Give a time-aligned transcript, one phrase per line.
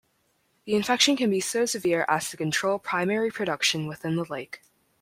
[0.65, 4.61] The infection can be so severe as to control primary production within the lake.